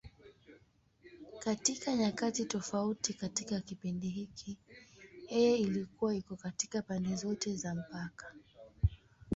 Katika 1.39 1.95
nyakati 1.95 2.45
tofauti 2.45 3.13
katika 3.13 3.59
kipindi 3.61 4.09
hiki, 4.09 4.57
yeye 5.29 5.57
ilikuwa 5.57 6.15
iko 6.15 6.35
katika 6.35 6.81
pande 6.81 7.15
zote 7.15 7.55
za 7.55 7.75
mpaka. 7.75 8.33